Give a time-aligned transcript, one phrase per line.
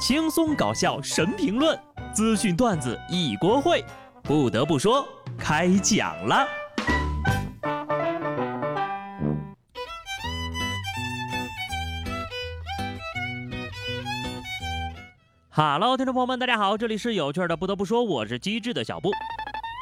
[0.00, 1.78] 轻松搞笑神评论，
[2.14, 3.84] 资讯段子一锅烩。
[4.22, 5.06] 不得不说，
[5.38, 6.48] 开讲了。
[15.50, 17.54] 哈喽，听众朋友们，大家好，这里是有趣的。
[17.54, 19.10] 不得不说，我是机智的小布。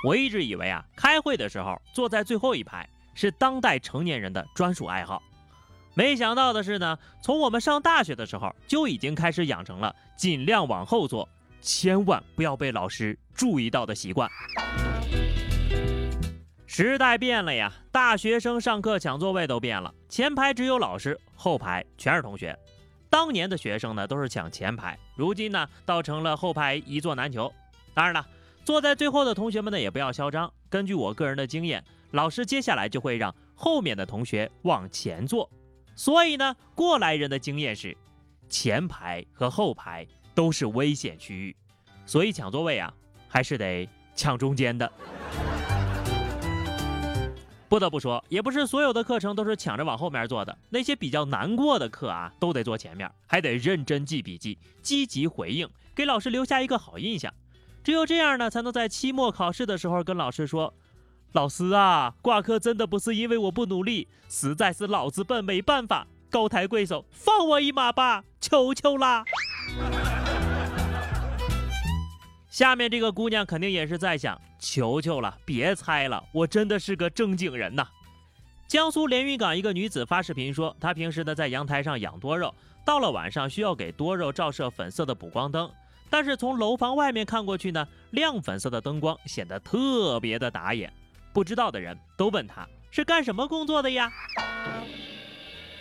[0.05, 5.23] 我一直以为啊，开会的时候坐在最后一排是当代成年人的专属爱好。
[5.99, 11.29] 没想到的是呢，从我们上大学的时候就已经开始养成了尽量往后坐，
[11.61, 14.31] 千万不要被老师注意到的习惯。
[16.69, 22.57] 时代变了呀，大学生上课抢座位都变了，前排只有老师，后排全是同学。
[23.11, 27.53] 当年的学生呢都是抢前排，如今呢倒成了后排一座难求。
[27.93, 28.25] 当然了，
[28.65, 30.49] 坐在最后的同学们呢也不要嚣张。
[30.71, 35.51] 根据我个人的经验，老师接下来就会让后面的同学往前坐。
[35.99, 37.95] 所以呢，过来人的经验是，
[38.49, 41.57] 前排和后排都是危险区域，
[42.07, 42.95] 所以抢座位啊，
[43.27, 44.89] 还是得抢中间的。
[47.69, 57.35] 不得不说，也不是所有的课程都是抢着往后面坐的，那些比较难过的课啊，都得坐前面，还得认真记笔记，积极回应，给老师留下一个好印象。
[57.83, 60.73] 只有这样呢，才能在期末考试的时候跟老师说。
[61.33, 66.07] 老师啊，挂科真的不是因为我不努力，实在是脑子笨，没办法。
[66.31, 69.25] 高抬贵手，放我一马吧，求求啦！
[72.51, 77.89] 下面这个姑娘肯定也是在想，求求了，别猜了，我真的是个正经人呐。
[78.67, 85.71] 江苏连云港一个女子发视频说，她平时呢在阳台上养多肉，到了晚上需要给多肉照射粉色的补光灯，
[86.11, 90.93] 但是从楼房外面看过去呢，亮粉色的灯光显得特别的打眼。
[91.39, 94.11] 不知道的人都问他是干什么工作的呀？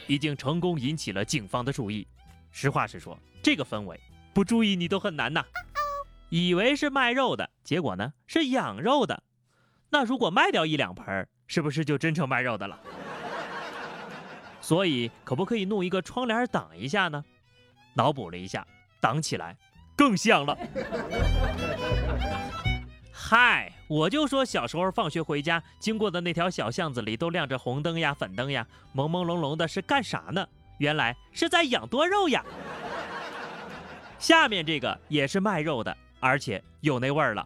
[0.06, 2.08] 已经成功引起了警方的注意。
[2.52, 4.00] 实话实说，这个氛围
[4.36, 5.44] 不注意你都很难呐。
[6.30, 9.24] 以为是卖肉的，结果呢是养肉的。
[9.90, 12.80] 那如果卖掉一两盆，是不是就真成卖肉的了？
[14.62, 17.26] 所以可不可以弄一个窗帘挡一下呢？
[17.96, 18.64] 脑补了一下，
[19.02, 19.58] 挡起来
[19.96, 20.56] 更像了。
[23.30, 28.66] 嗨，我就说小时候放学回家经过的那条小巷子里都亮着红灯呀、粉灯呀，
[28.96, 30.48] 朦朦胧胧的是干啥呢？
[30.78, 32.42] 原来是在养多肉呀。
[34.18, 37.46] 下面这个也是卖肉的，而且有那味儿了。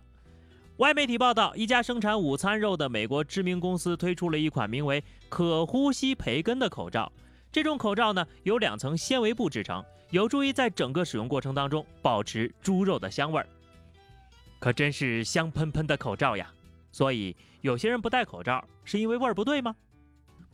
[0.77, 7.11] 外媒体报道，一家生产午餐肉的美国知名公司推出了一款名为“可呼吸培根”的口罩。
[7.51, 13.47] 这种口罩呢，由两层纤维布制成，有助于在整个使用过程当中保持猪肉的香味儿。
[14.61, 16.47] 可真是香喷喷的口罩呀！
[16.91, 19.75] 所以有些人不戴口罩是因为味儿不对吗？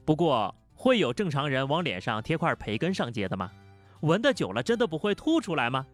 [0.05, 3.51] 不过会有正常人往脸上贴块培根上街的吗？
[3.99, 5.85] 闻的久了真的不会吐出来吗？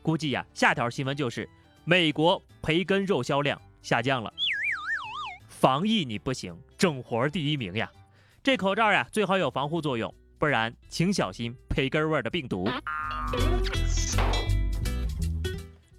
[0.00, 1.48] 估计呀，下条新闻就是
[1.84, 4.32] 美国培根肉销量下降了。
[5.48, 7.90] 防疫你不行，整活第一名呀！
[8.44, 12.70] 这口罩呀最好有防护作用，不然请小心培根味儿的病毒。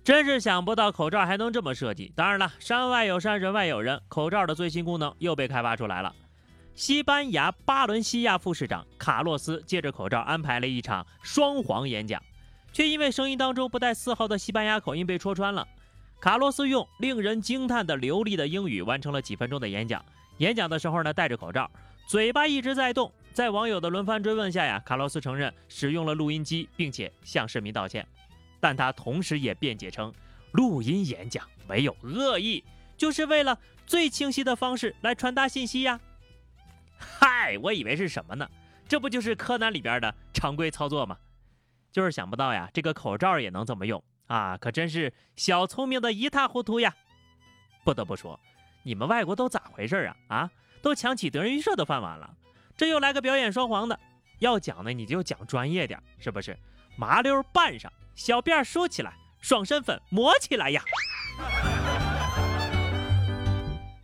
[0.03, 2.11] 真是想不到口罩还能这么设计。
[2.15, 6.13] 当然了，山外有山，人外有人，口罩的最新功能又被开发出来了。
[6.73, 12.21] 西班牙巴伦西亚副市长卡洛斯借着口罩安排了一场双簧演讲，
[12.73, 14.37] 却因为声音当中不带丝毫的。
[14.37, 15.67] 西班牙口音被戳穿了。
[16.19, 18.47] 卡洛斯用令人惊叹的流利的。
[18.47, 19.69] 英语完成了几分钟的。
[19.69, 20.03] 演讲。
[20.37, 21.69] 演讲的时候呢，戴着口罩，
[22.07, 23.11] 嘴巴一直在动。
[23.33, 23.89] 在网友的。
[23.89, 28.05] 轮番追问下呀，卡洛斯承认使用了录音机，并且向市民道歉。
[28.61, 30.13] 但他同时也辩解称，
[30.51, 32.63] 录音演讲没有恶意，
[32.95, 35.99] 就是为了最清晰的方式来传达信息呀。
[36.97, 38.47] 嗨，我以为是什么呢？
[38.87, 41.17] 这不就是柯南里边的常规操作吗？
[41.91, 46.93] 就是想不到呀，这个口罩也能这么用啊，可真是小聪明的一塌糊涂呀。
[47.83, 48.39] 不得不说，
[48.83, 50.15] 你们外国都咋回事啊？
[50.27, 50.51] 啊，
[50.83, 52.33] 都抢起德云社的饭碗了，
[52.77, 53.99] 这又来个表演双簧的，
[54.39, 56.55] 要讲呢你就讲专业点，是不是？
[56.95, 57.91] 麻溜扮上。
[58.21, 60.83] 小辫梳起来，爽身粉抹起来呀！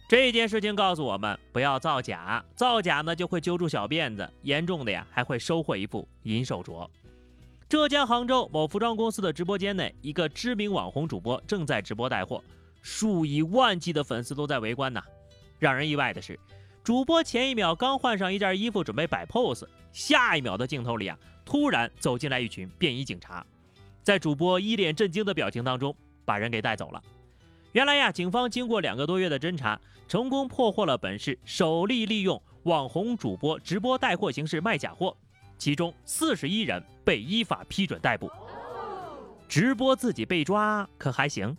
[0.09, 6.89] 这件事情告诉我们，不要造假，造假呢就会揪住小辫子，严重的呀还会收获一副银手镯。
[7.69, 12.43] 浙江杭州某服装公司的直播间内，一个知名网红主播正在直播带货，
[12.81, 14.99] 数以万计的粉丝都在围观呢。
[15.59, 16.39] 让人意外的是，
[16.83, 21.15] 主播前一秒刚换上一件衣服准备摆 pose，下一秒的镜头里啊，
[21.45, 23.45] 突然走进来一群便衣警察。
[24.07, 25.94] 在主播一脸震惊的表情当中，
[26.24, 27.04] 把人给带走了。
[27.74, 29.77] 原来呀，警方经过两个多月的侦查，
[30.07, 35.13] 成功破获了本市首例利用网红主播直播带货形式卖假货，
[35.57, 38.31] 其中四十一人被依法批准逮捕。
[39.45, 41.53] 直播自己被抓可还行。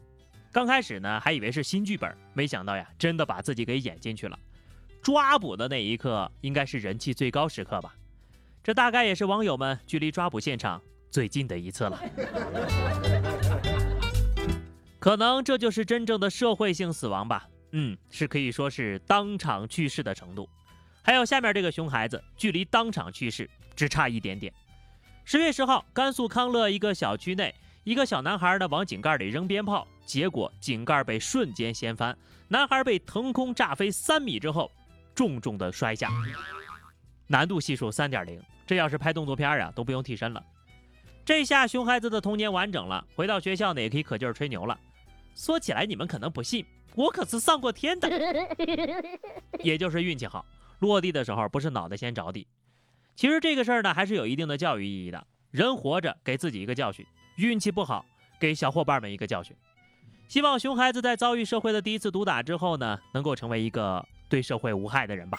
[0.51, 4.39] 刚开始呢，还以为是新剧本，没想到呀，真的把自己给演进去了。
[5.03, 7.95] 抓捕的那一刻，应该是人气最高时刻吧？
[8.63, 12.01] 这大概也是网友们距离抓捕现场最近的一次了。
[14.99, 17.49] 可能这就是真正的社会性死亡吧？
[17.73, 20.49] 嗯，是可以说是当场去世的程度。
[21.03, 24.53] 还有下面这个熊孩子，距离当场去世只差一点点。
[25.25, 29.87] 十月十号，甘肃康乐一个小区内，一个小男孩呢往井盖里扔鞭炮。
[30.05, 32.17] 结果井盖被瞬间掀翻，
[32.49, 34.71] 男孩被腾空炸飞三米之后，
[35.15, 36.11] 重重的摔下，
[37.27, 38.43] 难度系数三点零。
[38.67, 40.43] 这要是拍动作片啊，都不用替身了。
[41.29, 44.81] 这下熊孩子的童年完整了，回到学校呢也可以可劲儿吹牛了。
[45.35, 46.65] 说起来你们可能不信，
[46.95, 48.09] 我可是上过天的，
[49.63, 50.43] 也就是运气好，
[50.79, 52.49] 落地的时候不是脑袋先着地。
[53.15, 55.23] 其实这个事儿呢还是有一定的教育意义的。
[55.51, 57.05] 人活着给自己一个教训，
[57.37, 58.07] 运气不好
[58.41, 59.55] 给小伙伴们一个教训。
[60.29, 65.39] 希望熊孩子在遭遇社会的第一次毒打之后呢，能够成为一个对社会无害的人吧。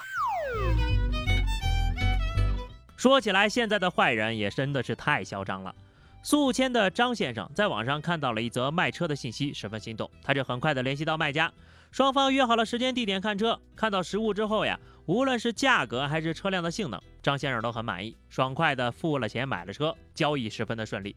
[2.99, 5.73] 说起来，现在的坏人也真的是太嚣张了。
[6.21, 11.49] 宿迁的张先生在网上看到了一则卖车的信息，十分心动，他就很快的联系到卖家，
[11.91, 13.57] 双方约好了时间地点看车。
[13.73, 21.15] 看到实物之后呀，无论是价格还是车辆的性能，张先生都很满意，爽快的付了钱买了车，交易十分的顺利。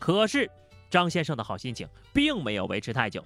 [0.00, 0.50] 可是。
[0.90, 3.24] 张先生的好心情并没有维持太久，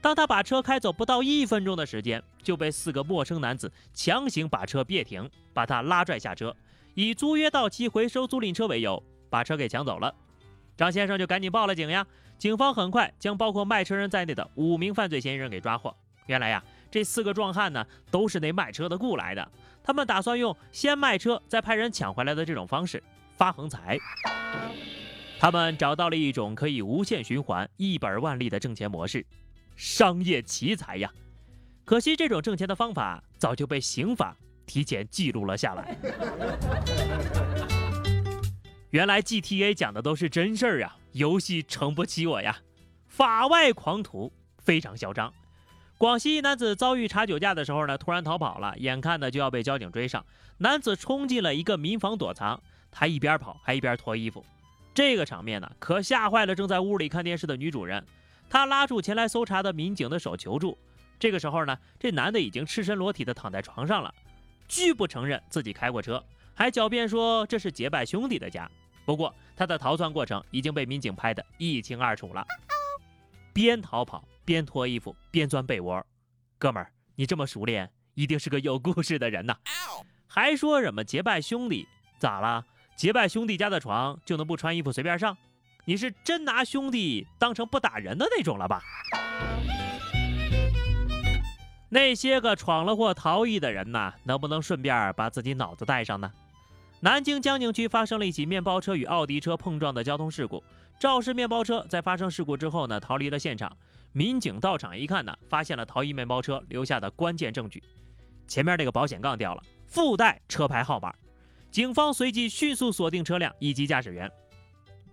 [0.00, 6.54] 当他把车开走不到一分钟的时间，就被四个陌生男子强行把车别停，把他拉拽下车，
[6.98, 9.00] 以租约到期回收租赁车为由，
[9.30, 10.12] 把车给抢走了。
[10.76, 12.04] 张先生就赶紧报了警呀，
[12.38, 15.96] 警方很快将包括卖车人在内的五名犯罪嫌疑人给抓获。
[16.26, 16.60] 原来呀，
[16.90, 19.48] 这四个壮汉呢，都是那卖车的雇来的，
[19.80, 23.00] 他们打算用先卖车再派人抢回来的这种方式
[23.36, 23.96] 发横财。
[25.38, 29.24] 他们找到了一种可以无限循环、一本万利的挣钱模式，
[29.76, 31.08] 商业奇才呀！
[31.84, 34.36] 可惜这种挣钱的方法早就被刑法
[34.68, 35.96] 提前记录了下来。
[38.90, 42.56] 原来 GTA 讲的都是真事儿啊，游戏撑不起我呀！
[43.08, 45.32] 法外狂徒非常嚣张。
[45.98, 50.24] 广西一男子遭遇查酒驾的时候呢，突然逃跑了，眼看呢就要被交警追上，
[50.58, 54.46] 男子冲进了一个民房躲藏，他一边跑还一边脱衣服。
[54.94, 58.04] 这个场面呢，可吓坏了正在屋里看电视的女主人。
[58.48, 60.78] 她拉住前来搜查的民警的手求助。
[61.18, 64.14] 这个时候呢，这男的已经赤身裸体的躺在床上了，
[64.68, 66.22] 拒不承认自己开过车，
[66.54, 68.70] 还狡辩说这是结拜兄弟的家。
[69.04, 72.46] 不过他的逃窜过程已经被民警拍得一清二楚了，
[73.54, 76.04] 边逃跑边脱衣服边钻被窝。
[76.58, 79.56] 哥们儿，你这么熟练，一定是个有故事的人呐！
[80.26, 81.86] 还说什么结拜兄弟？
[82.18, 82.66] 咋了？
[82.96, 85.36] 结拜兄弟家的床就能不穿衣服随便上？
[85.86, 88.82] 你是真拿兄弟当成不打人的那种了吧？
[91.90, 96.30] 那些个闯了祸逃逸的人呐，能不能顺便把自己脑子带上呢？
[97.00, 100.62] 南京江宁区发生了一起面包车与奥迪车碰撞的交通事故，
[100.98, 103.74] 肇事面包车在发生事故之后呢，逃离了现场。
[104.12, 107.82] 民警到场一看呢，发现了逃逸面包车留下的关键证据，
[108.46, 111.14] 前面那个保险杠掉了，附带车牌号码。
[111.70, 114.30] 警方随即迅速锁定车辆以及驾驶员。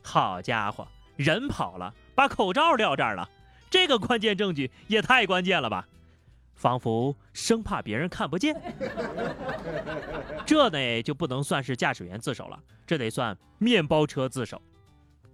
[0.02, 3.30] 好家伙，人跑了，把口罩撂这儿了，
[3.70, 5.88] 这个关键证据也太关键了吧！
[6.56, 8.56] 仿佛生怕别人看不见。
[10.46, 14.62] 这呢就不能算是驾驶员自首了，这得算面包车自首。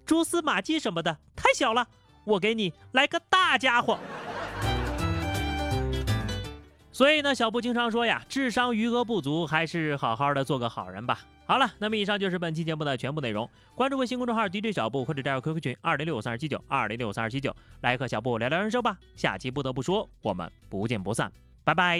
[0.06, 1.88] 蛛丝马迹什么的太小了，
[2.26, 3.98] 我给你来个大家伙。
[7.02, 11.22] 所以呢，小布经常说呀，智商余额不足，还是好好的做个好人吧。
[11.48, 13.50] 好了，那么以上就是本期节目的全部内容。
[13.74, 18.96] 关注微信公众号 DJ 小布，或者加入 QQ 群二零六三二七九二零六三二七九，来和小布聊聊人生吧。
[19.16, 21.32] 下期不得不说，我们不见不散，
[21.64, 22.00] 拜拜。